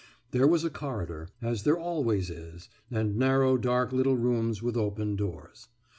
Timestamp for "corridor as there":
0.71-1.77